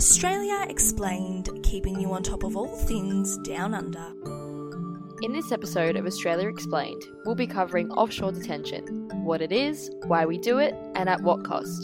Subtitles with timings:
[0.00, 4.06] Australia Explained, keeping you on top of all things down under.
[5.20, 10.24] In this episode of Australia Explained, we'll be covering offshore detention what it is, why
[10.24, 11.82] we do it, and at what cost.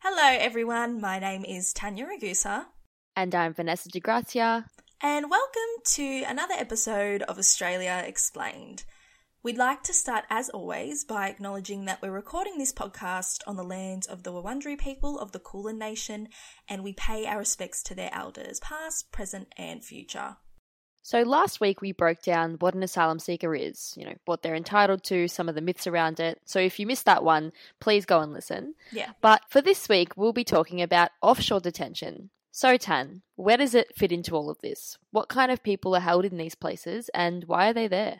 [0.00, 1.00] Hello, everyone.
[1.00, 2.66] My name is Tanya Ragusa.
[3.14, 4.66] And I'm Vanessa De Grazia.
[5.00, 8.82] And welcome to another episode of Australia Explained.
[9.46, 13.62] We'd like to start, as always, by acknowledging that we're recording this podcast on the
[13.62, 16.30] lands of the Wurundjeri people of the Kulin Nation,
[16.68, 20.38] and we pay our respects to their elders, past, present, and future.
[21.04, 24.56] So last week we broke down what an asylum seeker is, you know, what they're
[24.56, 26.40] entitled to, some of the myths around it.
[26.44, 28.74] So if you missed that one, please go and listen.
[28.90, 29.12] Yeah.
[29.20, 32.30] But for this week, we'll be talking about offshore detention.
[32.50, 34.98] So Tan, where does it fit into all of this?
[35.12, 38.18] What kind of people are held in these places and why are they there?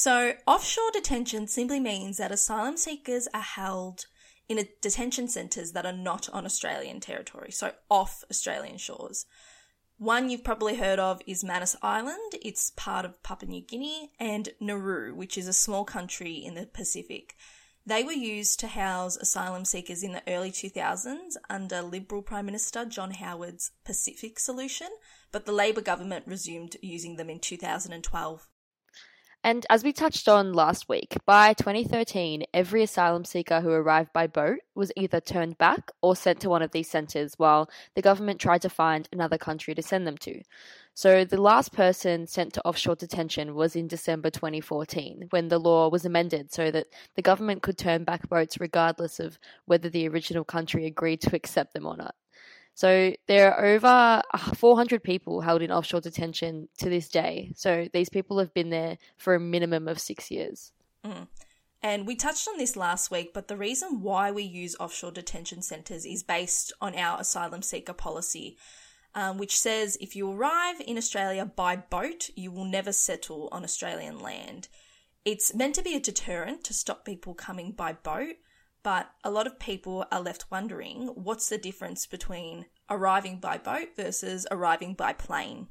[0.00, 4.06] So, offshore detention simply means that asylum seekers are held
[4.48, 9.26] in detention centres that are not on Australian territory, so off Australian shores.
[9.96, 14.50] One you've probably heard of is Manus Island, it's part of Papua New Guinea, and
[14.60, 17.34] Nauru, which is a small country in the Pacific.
[17.84, 22.84] They were used to house asylum seekers in the early 2000s under Liberal Prime Minister
[22.84, 24.90] John Howard's Pacific solution,
[25.32, 28.48] but the Labor government resumed using them in 2012.
[29.48, 34.26] And as we touched on last week, by 2013, every asylum seeker who arrived by
[34.26, 38.42] boat was either turned back or sent to one of these centres while the government
[38.42, 40.42] tried to find another country to send them to.
[40.92, 45.88] So the last person sent to offshore detention was in December 2014 when the law
[45.88, 50.44] was amended so that the government could turn back boats regardless of whether the original
[50.44, 52.14] country agreed to accept them or not.
[52.78, 54.22] So there are over
[54.54, 57.50] 400 people held in offshore detention to this day.
[57.56, 60.70] So these people have been there for a minimum of six years.
[61.04, 61.26] Mm.
[61.82, 65.60] And we touched on this last week, but the reason why we use offshore detention
[65.60, 68.56] centres is based on our asylum seeker policy,
[69.12, 73.64] um, which says if you arrive in Australia by boat, you will never settle on
[73.64, 74.68] Australian land.
[75.24, 78.36] It's meant to be a deterrent to stop people coming by boat,
[78.88, 83.88] but a lot of people are left wondering what's the difference between arriving by boat
[83.94, 85.66] versus arriving by plane.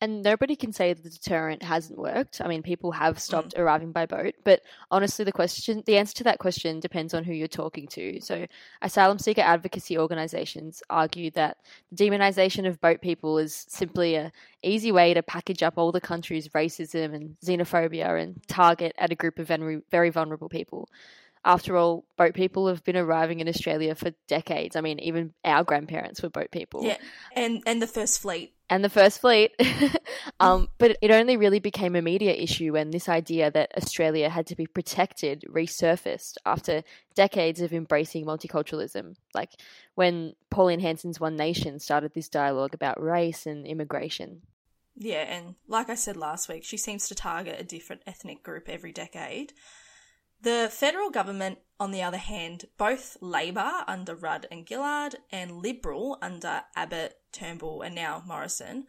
[0.00, 2.40] And nobody can say the deterrent hasn't worked.
[2.40, 3.58] I mean, people have stopped mm.
[3.58, 7.34] arriving by boat, but honestly, the question, the answer to that question depends on who
[7.34, 8.22] you're talking to.
[8.22, 8.46] So,
[8.80, 11.58] asylum seeker advocacy organisations argue that
[11.92, 16.00] the demonisation of boat people is simply a easy way to package up all the
[16.00, 20.88] country's racism and xenophobia and target at a group of very, very vulnerable people
[21.46, 24.74] after all, boat people have been arriving in Australia for decades.
[24.74, 26.84] I mean, even our grandparents were boat people.
[26.84, 26.98] Yeah,
[27.36, 28.52] and and the first fleet.
[28.68, 29.52] And the first fleet.
[30.40, 34.48] um, but it only really became a media issue when this idea that Australia had
[34.48, 36.82] to be protected resurfaced after
[37.14, 39.14] decades of embracing multiculturalism.
[39.32, 39.52] Like
[39.94, 44.42] when Pauline Hanson's One Nation started this dialogue about race and immigration.
[44.96, 48.68] Yeah, and like I said last week, she seems to target a different ethnic group
[48.68, 49.52] every decade.
[50.40, 56.18] The federal government, on the other hand, both Labor under Rudd and Gillard and Liberal
[56.22, 58.86] under Abbott, Turnbull, and now Morrison,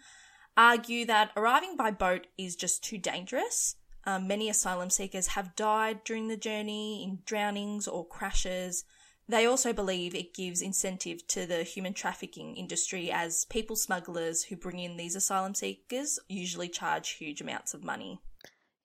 [0.55, 3.75] argue that arriving by boat is just too dangerous.
[4.05, 8.85] Um, many asylum seekers have died during the journey in drownings or crashes.
[9.27, 14.55] They also believe it gives incentive to the human trafficking industry as people smugglers who
[14.55, 18.21] bring in these asylum seekers usually charge huge amounts of money.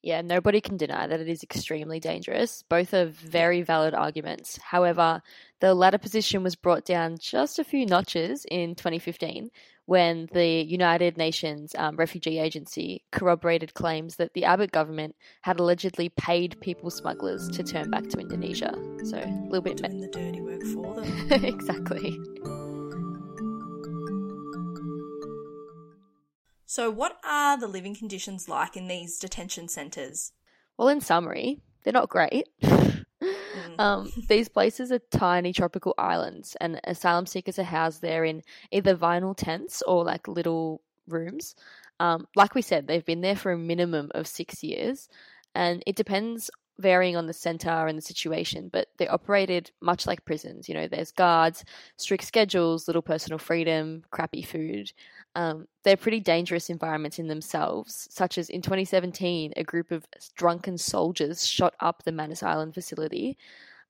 [0.03, 2.65] Yeah, nobody can deny that it is extremely dangerous.
[2.69, 4.59] Both are very valid arguments.
[4.61, 5.23] However,
[5.61, 9.51] the latter position was brought down just a few notches in 2015
[9.87, 16.09] when the United Nations um, Refugee Agency corroborated claims that the Abbott government had allegedly
[16.09, 18.75] paid people smugglers to turn back to Indonesia.
[19.05, 21.45] So a little bit doing the dirty work for them.
[21.45, 22.19] exactly.
[26.75, 30.33] So, what are the living conditions like in these detention centres?
[30.79, 32.49] Well, in summary, they're not great.
[32.63, 33.05] mm.
[33.79, 38.41] um, these places are tiny tropical islands, and asylum seekers are housed there in
[38.71, 41.55] either vinyl tents or like little rooms.
[42.01, 45.11] Um, like we said, they've been there for a minimum of six years,
[45.55, 46.51] and it depends
[46.83, 50.69] varying on the center and the situation, but they're operated much like prisons.
[50.69, 51.65] You know, there's guards,
[51.97, 54.93] strict schedules, little personal freedom, crappy food.
[55.35, 60.07] Um, they're pretty dangerous environments in themselves, such as in 2017, a group of
[60.37, 63.39] drunken soldiers shot up the Manus Island facility.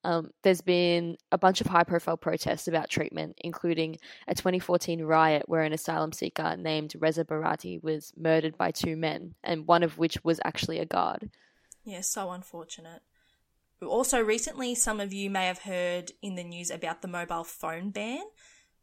[0.04, 5.44] Um, there's been a bunch of high profile protests about treatment, including a 2014 riot
[5.46, 9.98] where an asylum seeker named Reza Barati was murdered by two men, and one of
[9.98, 11.30] which was actually a guard.
[11.84, 13.02] Yeah, so unfortunate.
[13.82, 17.90] Also, recently, some of you may have heard in the news about the mobile phone
[17.90, 18.22] ban.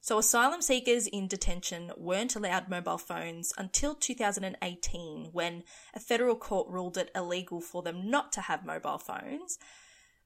[0.01, 5.63] So, asylum seekers in detention weren't allowed mobile phones until 2018 when
[5.93, 9.57] a federal court ruled it illegal for them not to have mobile phones.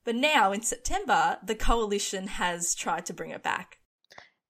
[0.03, 3.79] But now, in September, the coalition has tried to bring it back.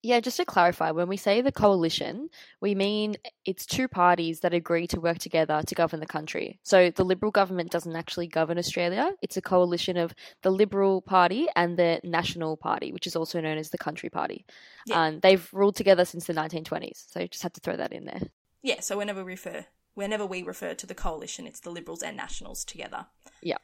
[0.06, 2.30] Yeah, just to clarify, when we say the coalition,
[2.60, 3.16] we mean
[3.46, 6.60] it's two parties that agree to work together to govern the country.
[6.62, 9.14] So the Liberal government doesn't actually govern Australia.
[9.22, 13.58] It's a coalition of the Liberal Party and the National Party, which is also known
[13.58, 14.46] as the Country Party.
[14.86, 15.04] Yeah.
[15.04, 17.10] And they've ruled together since the 1920s.
[17.10, 18.22] So just had to throw that in there.
[18.62, 19.66] Yeah, so whenever we refer
[19.96, 23.08] whenever we refer to the coalition, it's the Liberals and Nationals together.
[23.42, 23.58] Yeah.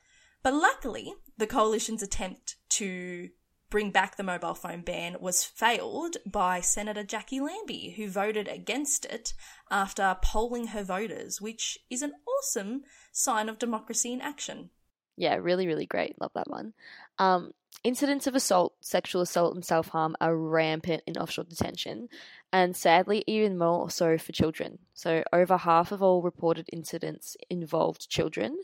[0.44, 3.30] But luckily, the coalition's attempt to
[3.70, 9.06] bring back the mobile phone ban was failed by Senator Jackie Lambie, who voted against
[9.06, 9.34] it
[9.70, 14.70] after polling her voters, which is an awesome sign of democracy in action.
[15.18, 16.20] Yeah, really, really great.
[16.20, 16.74] Love that one.
[17.18, 17.52] Um,
[17.84, 22.08] incidents of assault, sexual assault, and self harm are rampant in offshore detention,
[22.54, 24.80] and sadly, even more so for children.
[24.94, 28.60] So, over half of all reported incidents involved children,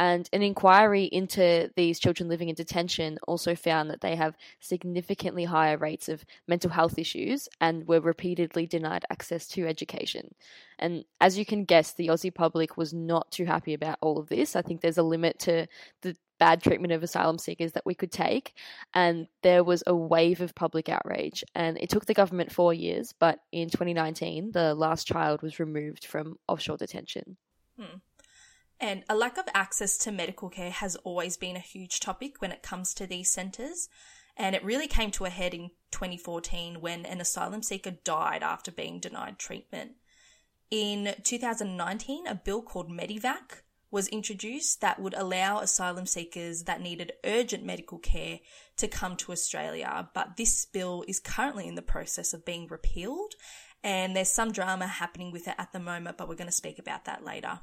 [0.00, 5.44] and an inquiry into these children living in detention also found that they have significantly
[5.44, 10.34] higher rates of mental health issues and were repeatedly denied access to education.
[10.78, 14.30] And as you can guess, the Aussie public was not too happy about all of
[14.30, 14.56] this.
[14.56, 15.66] I think there's a limit to
[16.00, 18.54] the bad treatment of asylum seekers that we could take.
[18.94, 21.44] And there was a wave of public outrage.
[21.54, 26.06] And it took the government four years, but in 2019, the last child was removed
[26.06, 27.36] from offshore detention.
[27.78, 27.98] Hmm.
[28.80, 32.50] And a lack of access to medical care has always been a huge topic when
[32.50, 33.88] it comes to these centres.
[34.36, 38.72] And it really came to a head in 2014 when an asylum seeker died after
[38.72, 39.92] being denied treatment.
[40.70, 47.12] In 2019, a bill called Medevac was introduced that would allow asylum seekers that needed
[47.24, 48.38] urgent medical care
[48.76, 50.08] to come to Australia.
[50.14, 53.34] But this bill is currently in the process of being repealed,
[53.82, 56.78] and there's some drama happening with it at the moment, but we're going to speak
[56.78, 57.60] about that later.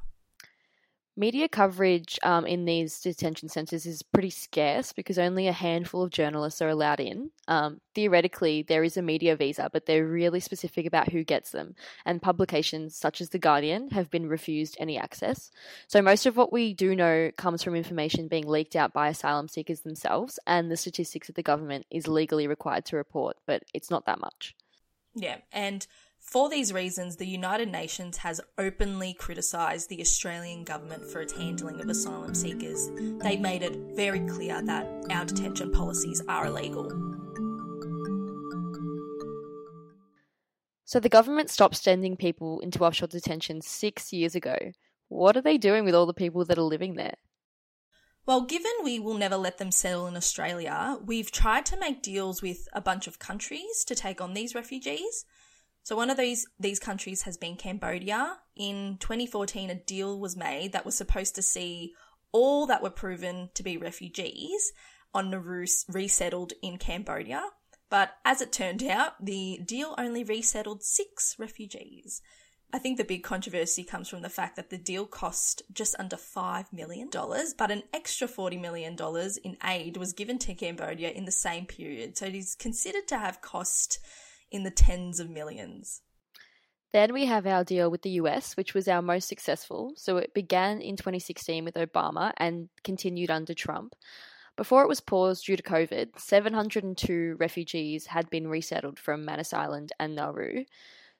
[1.19, 6.11] Media coverage um, in these detention centres is pretty scarce because only a handful of
[6.11, 7.31] journalists are allowed in.
[7.47, 11.73] Um, theoretically, there is a media visa, but they're really specific about who gets them,
[12.05, 15.49] and publications such as The Guardian have been refused any access.
[15.87, 19.47] So, most of what we do know comes from information being leaked out by asylum
[19.47, 23.89] seekers themselves, and the statistics that the government is legally required to report, but it's
[23.89, 24.53] not that much.
[25.15, 25.87] Yeah, and
[26.27, 31.79] for these reasons, the United Nations has openly criticised the Australian government for its handling
[31.79, 32.89] of asylum seekers.
[33.23, 36.91] They've made it very clear that our detention policies are illegal.
[40.83, 44.57] So the government stopped sending people into offshore detention six years ago.
[45.07, 47.15] What are they doing with all the people that are living there?
[48.25, 52.41] Well, given we will never let them settle in Australia, we've tried to make deals
[52.41, 55.23] with a bunch of countries to take on these refugees.
[55.87, 58.39] So one of these these countries has been Cambodia.
[58.57, 61.93] In 2014, a deal was made that was supposed to see
[62.33, 64.73] all that were proven to be refugees
[65.13, 67.41] on Nauru resettled in Cambodia.
[67.89, 72.21] But as it turned out, the deal only resettled six refugees.
[72.73, 76.17] I think the big controversy comes from the fact that the deal cost just under
[76.17, 77.09] $5 million,
[77.57, 78.97] but an extra $40 million
[79.41, 82.17] in aid was given to Cambodia in the same period.
[82.17, 83.99] So it is considered to have cost
[84.51, 86.01] in the tens of millions.
[86.93, 89.93] Then we have our deal with the US, which was our most successful.
[89.97, 93.95] So it began in 2016 with Obama and continued under Trump.
[94.55, 99.91] Before it was paused due to COVID, 702 refugees had been resettled from Manus Island
[99.99, 100.65] and Nauru.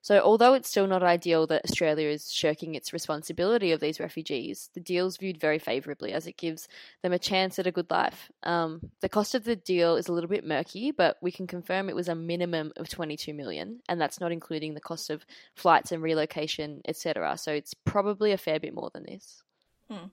[0.08, 4.70] So, although it's still not ideal that Australia is shirking its responsibility of these refugees,
[4.74, 6.70] the deal is viewed very favourably as it gives
[7.04, 8.32] them a chance at a good life.
[8.42, 11.90] Um, the cost of the deal is a little bit murky, but we can confirm
[11.90, 15.92] it was a minimum of 22 million, and that's not including the cost of flights
[15.92, 17.38] and relocation, etc.
[17.38, 19.44] So, it's probably a fair bit more than this.
[19.92, 20.08] Hmm.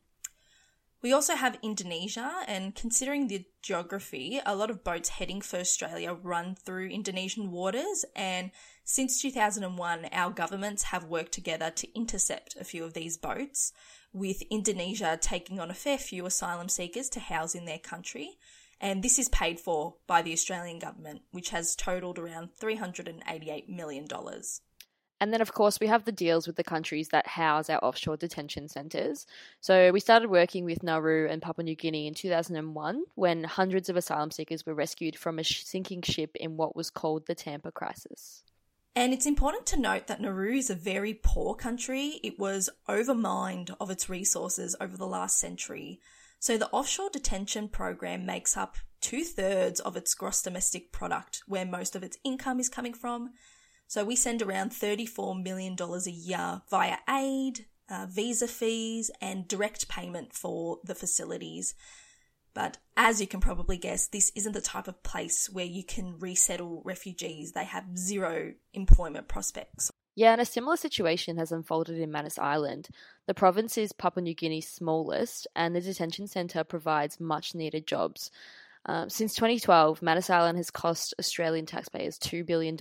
[1.03, 6.15] We also have Indonesia, and considering the geography, a lot of boats heading for Australia
[6.15, 8.05] run through Indonesian waters.
[8.17, 8.51] And
[8.85, 13.73] since 2001, our governments have worked together to intercept a few of these boats,
[14.13, 18.37] with Indonesia taking on a fair few asylum seekers to house in their country.
[18.81, 24.07] And this is paid for by the Australian government, which has totaled around $388 million.
[25.21, 28.19] And then, of course, we have the deals with the countries that house our offshore
[28.19, 29.27] detention centres.
[29.61, 33.97] So we started working with Nauru and Papua New Guinea in 2001 when hundreds of
[33.97, 38.43] asylum seekers were rescued from a sinking ship in what was called the Tampa Crisis.
[38.97, 42.21] And it's important to note that Nauru is a very poor country.
[42.23, 46.01] It was overmined of its resources over the last century.
[46.39, 51.67] So the offshore detention program makes up two thirds of its gross domestic product, where
[51.67, 53.33] most of its income is coming from.
[53.89, 59.89] So we send around $34 million a year via aid, uh, visa fees, and direct
[59.89, 61.75] payment for the facilities.
[62.55, 66.19] But as you can probably guess, this isn't the type of place where you can
[66.19, 67.53] resettle refugees.
[67.53, 69.91] They have zero employment prospects.
[70.17, 72.89] Yeah, and a similar situation has unfolded in Manus Island.
[73.27, 78.31] The province is Papua New Guinea's smallest, and the detention centre provides much needed jobs.
[78.87, 82.77] Um, since 2012, Manus Island has cost Australian taxpayers $2 billion.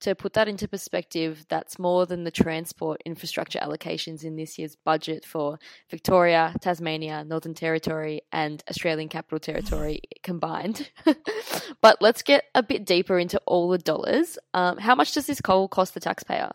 [0.00, 4.74] To put that into perspective, that's more than the transport infrastructure allocations in this year's
[4.74, 5.58] budget for
[5.90, 10.90] Victoria, Tasmania, Northern Territory, and Australian Capital Territory combined.
[11.82, 14.38] but let's get a bit deeper into all the dollars.
[14.54, 16.50] Um, how much does this coal cost the taxpayer?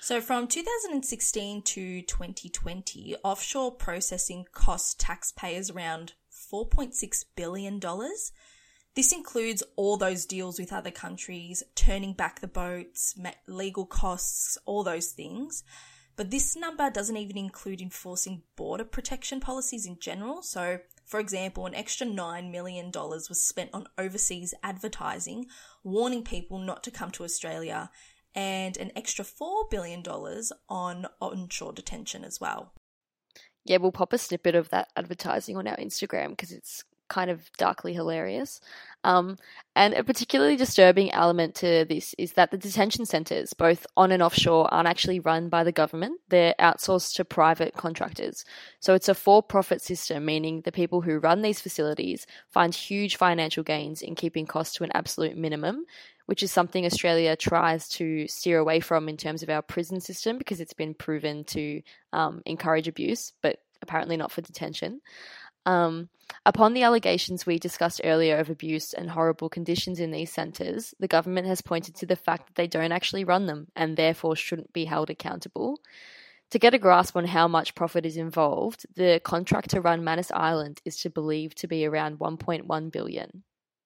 [0.00, 7.78] So, from 2016 to 2020, offshore processing cost taxpayers around $4.6 billion.
[8.96, 13.14] This includes all those deals with other countries, turning back the boats,
[13.46, 15.62] legal costs, all those things.
[16.16, 20.42] But this number doesn't even include enforcing border protection policies in general.
[20.42, 25.46] So, for example, an extra $9 million was spent on overseas advertising,
[25.84, 27.90] warning people not to come to Australia,
[28.34, 30.02] and an extra $4 billion
[30.68, 32.72] on onshore detention as well
[33.64, 37.50] yeah, we'll pop a snippet of that advertising on our Instagram because it's kind of
[37.58, 38.60] darkly hilarious.
[39.02, 39.36] Um,
[39.76, 44.22] and a particularly disturbing element to this is that the detention centres, both on and
[44.22, 46.20] offshore, aren't actually run by the government.
[46.28, 48.44] They're outsourced to private contractors.
[48.78, 53.16] So it's a for profit system, meaning the people who run these facilities find huge
[53.16, 55.84] financial gains in keeping costs to an absolute minimum,
[56.26, 60.38] which is something Australia tries to steer away from in terms of our prison system
[60.38, 65.00] because it's been proven to um, encourage abuse, but apparently not for detention.
[65.70, 66.08] Um,
[66.44, 71.06] upon the allegations we discussed earlier of abuse and horrible conditions in these centres, the
[71.06, 74.72] government has pointed to the fact that they don't actually run them and therefore shouldn't
[74.72, 75.78] be held accountable.
[76.50, 80.32] To get a grasp on how much profit is involved, the contract to run Manus
[80.32, 83.44] Island is to believe to be around 1.1 billion.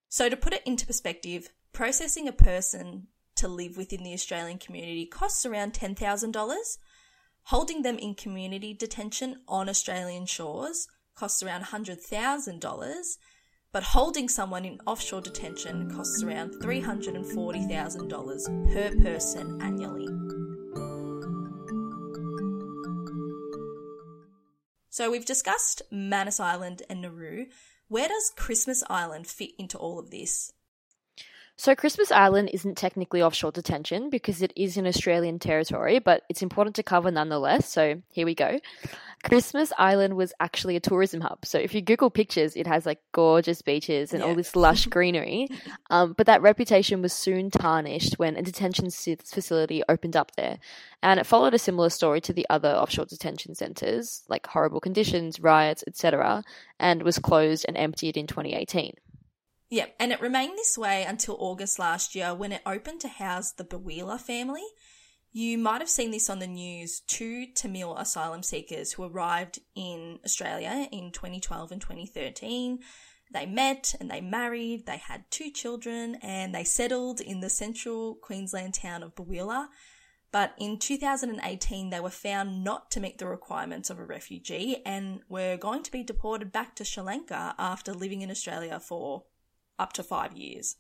[0.09, 5.05] So to put it into perspective, processing a person to live within the Australian community
[5.05, 6.79] costs around $10,000.
[7.49, 13.19] Holding them in community detention on Australian shores costs around $100,000,
[13.73, 20.09] but holding someone in offshore detention costs around $340,000 per person annually.
[24.91, 27.47] So we've discussed Manus Island and Nauru.
[27.89, 30.53] Where does Christmas Island fit into all of this?
[31.57, 36.43] So, Christmas Island isn't technically offshore detention because it is in Australian territory, but it's
[36.43, 37.71] important to cover nonetheless.
[37.71, 38.59] So, here we go.
[39.23, 41.47] Christmas Island was actually a tourism hub.
[41.47, 44.29] So, if you Google pictures, it has like gorgeous beaches and yeah.
[44.29, 45.49] all this lush greenery.
[45.91, 50.59] Um, but that reputation was soon tarnished when a detention facility opened up there.
[51.03, 55.39] And it followed a similar story to the other offshore detention centres, like horrible conditions,
[55.41, 56.43] riots, etc.,
[56.81, 58.95] and was closed and emptied in 2018.
[59.71, 63.53] Yeah, and it remained this way until August last year when it opened to house
[63.53, 64.65] the Biloela family.
[65.33, 67.01] You might have seen this on the news.
[67.01, 72.79] Two Tamil asylum seekers who arrived in Australia in 2012 and 2013.
[73.33, 78.15] They met and they married, they had two children, and they settled in the central
[78.15, 79.69] Queensland town of Biloela.
[80.31, 85.21] But in 2018, they were found not to meet the requirements of a refugee and
[85.29, 89.25] were going to be deported back to Sri Lanka after living in Australia for
[89.79, 90.77] up to five years.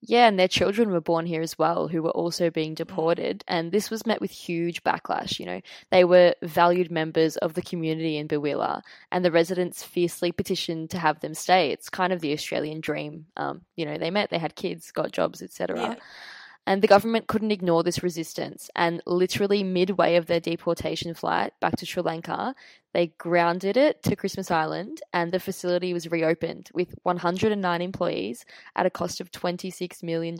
[0.00, 2.76] Yeah, and their children were born here as well, who were also being mm.
[2.76, 3.42] deported.
[3.48, 5.40] And this was met with huge backlash.
[5.40, 10.30] You know, they were valued members of the community in Biloela, and the residents fiercely
[10.30, 11.70] petitioned to have them stay.
[11.70, 13.26] It's kind of the Australian dream.
[13.36, 15.80] Um, you know, they met, they had kids, got jobs, etc.
[15.80, 15.94] Yeah.
[16.68, 18.68] And the government couldn't ignore this resistance.
[18.76, 22.54] And literally midway of their deportation flight back to Sri Lanka,
[22.92, 28.44] they grounded it to Christmas Island and the facility was reopened with 109 employees
[28.76, 30.36] at a cost of $26 million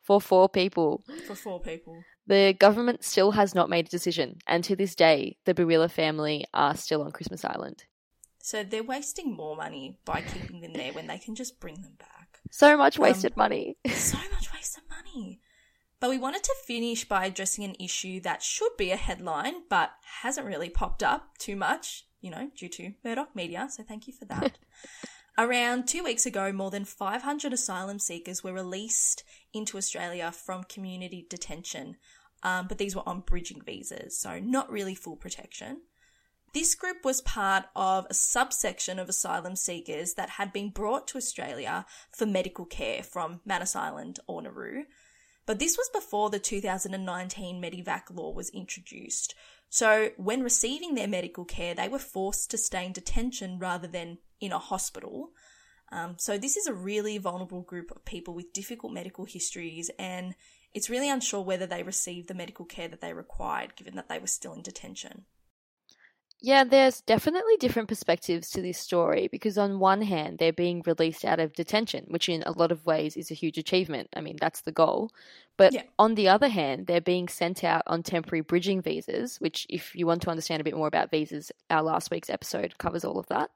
[0.00, 1.02] for four people.
[1.26, 2.04] For four people.
[2.28, 6.44] The government still has not made a decision, and to this day, the Biloela family
[6.54, 7.84] are still on Christmas Island.
[8.40, 11.96] So they're wasting more money by keeping them there when they can just bring them
[11.98, 12.38] back.
[12.50, 13.76] So much wasted um, money.
[13.90, 15.40] so much wasted money.
[16.00, 19.90] But we wanted to finish by addressing an issue that should be a headline, but
[20.22, 23.68] hasn't really popped up too much, you know, due to Murdoch media.
[23.70, 24.58] So thank you for that.
[25.38, 31.26] Around two weeks ago, more than 500 asylum seekers were released into Australia from community
[31.30, 31.96] detention,
[32.42, 35.82] um, but these were on bridging visas, so not really full protection.
[36.54, 41.18] This group was part of a subsection of asylum seekers that had been brought to
[41.18, 44.84] Australia for medical care from Manus Island or Nauru.
[45.48, 49.34] But this was before the 2019 Medevac law was introduced.
[49.70, 54.18] So when receiving their medical care, they were forced to stay in detention rather than
[54.42, 55.30] in a hospital.
[55.90, 60.34] Um, so this is a really vulnerable group of people with difficult medical histories, and
[60.74, 64.18] it's really unsure whether they received the medical care that they required, given that they
[64.18, 65.24] were still in detention.
[66.40, 71.24] Yeah, there's definitely different perspectives to this story because, on one hand, they're being released
[71.24, 74.08] out of detention, which in a lot of ways is a huge achievement.
[74.14, 75.10] I mean, that's the goal.
[75.56, 75.82] But Yeah.
[75.98, 80.06] on the other hand, they're being sent out on temporary bridging visas, which, if you
[80.06, 83.26] want to understand a bit more about visas, our last week's episode covers all of
[83.26, 83.50] that.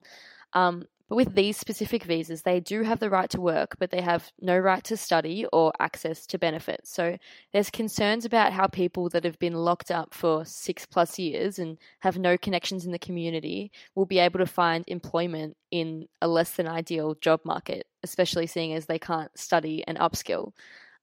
[0.53, 4.01] Um, but with these specific visas, they do have the right to work, but they
[4.01, 6.91] have no right to study or access to benefits.
[6.91, 7.19] So
[7.53, 11.77] there's concerns about how people that have been locked up for six plus years and
[12.01, 16.53] have no connections in the community will be able to find employment in a less
[16.53, 20.53] than ideal job market, especially seeing as they can't study and upskill.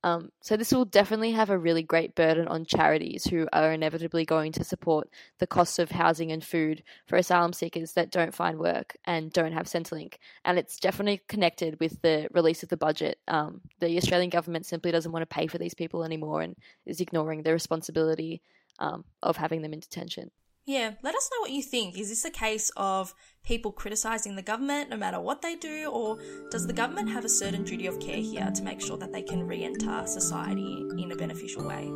[0.03, 4.25] Um, so this will definitely have a really great burden on charities who are inevitably
[4.25, 8.58] going to support the costs of housing and food for asylum seekers that don't find
[8.60, 10.15] work and don't have Centrelink.
[10.46, 13.20] And it's definitely connected with the release of the budget.
[13.27, 17.01] Um, the Australian government simply doesn't want to pay for these people anymore and is
[17.01, 18.41] ignoring the responsibility
[18.79, 20.32] um, of having them in detention.
[20.66, 21.98] Yeah, let us know what you think.
[21.98, 26.20] Is this a case of people criticising the government no matter what they do, or
[26.51, 29.24] does the government have a certain duty of care here to make sure that they
[29.24, 31.92] can re enter society in a beneficial way?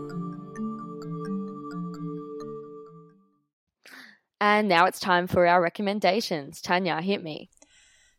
[4.41, 6.60] And now it's time for our recommendations.
[6.60, 7.50] Tanya, hit me.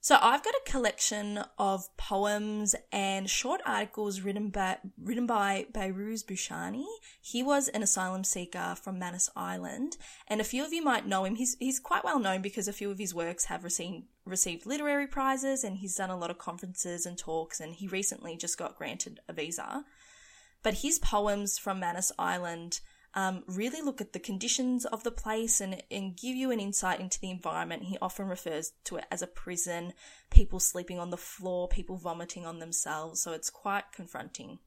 [0.05, 6.23] So I've got a collection of poems and short articles written by written by Behrouz
[6.23, 6.85] Boochani.
[7.23, 9.97] He was an asylum seeker from Manus Island,
[10.29, 11.37] and a few of you might know him.
[11.37, 15.07] He's he's quite well known because a few of his works have received received literary
[15.07, 17.59] prizes, and he's done a lot of conferences and talks.
[17.59, 19.87] And he recently just got granted a visa.
[20.63, 22.81] But his poems from Manus Island
[23.15, 27.01] um, really look at the conditions of the place and, and give you an insight
[27.01, 27.85] into the environment.
[27.85, 29.93] He often refers to it as a prison,
[30.31, 33.21] people sleeping on the floor, people vomiting on themselves.
[33.23, 34.59] So it's quite confronting.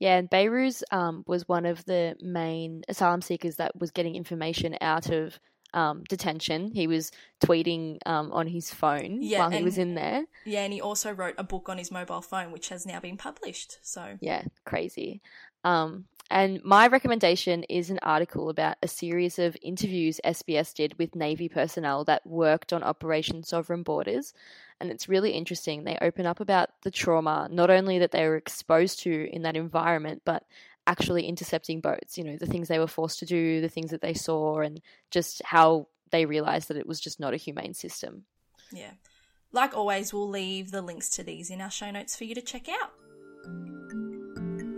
[0.00, 4.76] Yeah, and Behrouz um, was one of the main asylum seekers that was getting information
[4.80, 5.38] out of
[5.72, 6.70] um, detention.
[6.72, 7.10] He was
[7.42, 10.24] tweeting um, on his phone Yeah, while he and- was in there.
[10.44, 13.16] Yeah, and he also wrote a book on his mobile phone, which has now been
[13.16, 13.78] published.
[13.82, 15.22] So Yeah, crazy.
[15.62, 21.14] Um, and my recommendation is an article about a series of interviews SBS did with
[21.14, 24.32] Navy personnel that worked on Operation Sovereign Borders.
[24.80, 25.84] And it's really interesting.
[25.84, 29.56] They open up about the trauma, not only that they were exposed to in that
[29.56, 30.44] environment, but
[30.86, 34.02] actually intercepting boats, you know, the things they were forced to do, the things that
[34.02, 38.24] they saw, and just how they realized that it was just not a humane system.
[38.72, 38.92] yeah.
[39.52, 42.42] Like always, we'll leave the links to these in our show notes for you to
[42.42, 44.03] check out.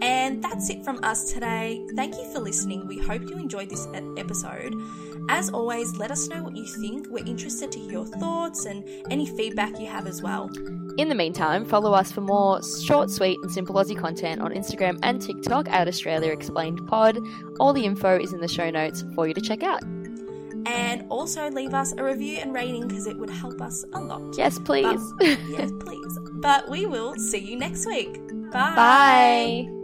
[0.06, 1.84] And that's it from us today.
[1.96, 2.86] Thank you for listening.
[2.86, 4.74] We hope you enjoyed this episode.
[5.28, 7.08] As always, let us know what you think.
[7.10, 10.48] We're interested to hear your thoughts and any feedback you have as well.
[10.96, 15.00] In the meantime, follow us for more short, sweet, and simple Aussie content on Instagram
[15.02, 17.18] and TikTok at Australia Explained Pod.
[17.58, 19.82] All the info is in the show notes for you to check out.
[20.66, 24.36] And also leave us a review and rating because it would help us a lot.
[24.38, 25.00] Yes, please.
[25.20, 26.18] yes, please.
[26.34, 28.14] But we will see you next week.
[28.52, 28.74] Bye.
[28.74, 29.75] Bye.